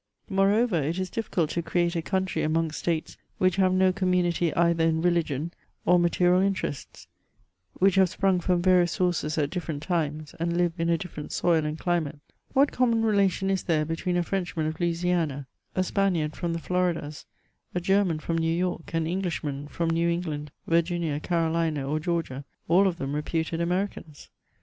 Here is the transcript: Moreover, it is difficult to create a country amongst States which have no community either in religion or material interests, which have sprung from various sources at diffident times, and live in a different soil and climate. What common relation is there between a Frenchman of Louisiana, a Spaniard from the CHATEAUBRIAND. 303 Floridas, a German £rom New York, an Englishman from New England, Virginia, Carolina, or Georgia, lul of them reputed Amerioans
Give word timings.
Moreover, 0.31 0.81
it 0.81 0.97
is 0.97 1.11
difficult 1.11 1.51
to 1.51 1.61
create 1.61 1.95
a 1.95 2.01
country 2.01 2.41
amongst 2.41 2.79
States 2.79 3.17
which 3.37 3.57
have 3.57 3.71
no 3.71 3.93
community 3.93 4.51
either 4.55 4.83
in 4.83 5.03
religion 5.03 5.51
or 5.85 5.99
material 5.99 6.41
interests, 6.41 7.05
which 7.75 7.93
have 8.01 8.09
sprung 8.09 8.39
from 8.39 8.63
various 8.63 8.93
sources 8.93 9.37
at 9.37 9.51
diffident 9.51 9.83
times, 9.83 10.33
and 10.39 10.57
live 10.57 10.73
in 10.79 10.89
a 10.89 10.97
different 10.97 11.31
soil 11.31 11.65
and 11.65 11.77
climate. 11.77 12.17
What 12.53 12.71
common 12.71 13.03
relation 13.03 13.51
is 13.51 13.61
there 13.65 13.85
between 13.85 14.17
a 14.17 14.23
Frenchman 14.23 14.65
of 14.65 14.79
Louisiana, 14.79 15.45
a 15.75 15.83
Spaniard 15.83 16.35
from 16.35 16.53
the 16.53 16.59
CHATEAUBRIAND. 16.59 16.95
303 16.95 16.99
Floridas, 16.99 17.25
a 17.75 17.79
German 17.79 18.17
£rom 18.17 18.39
New 18.39 18.55
York, 18.57 18.91
an 18.95 19.05
Englishman 19.05 19.67
from 19.67 19.91
New 19.91 20.09
England, 20.09 20.49
Virginia, 20.65 21.19
Carolina, 21.19 21.87
or 21.87 21.99
Georgia, 21.99 22.43
lul 22.67 22.87
of 22.87 22.97
them 22.97 23.13
reputed 23.13 23.59
Amerioans 23.59 24.29